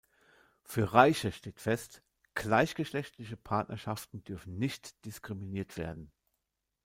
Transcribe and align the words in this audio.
Für 0.63 0.93
Reiche 0.95 1.31
steht 1.31 1.59
fest: 1.59 2.01
„Gleichgeschlechtliche 2.33 3.37
Partnerschaften 3.37 4.23
dürfen 4.23 4.57
nicht 4.57 5.05
diskriminiert 5.05 5.77
werden. 5.77 6.11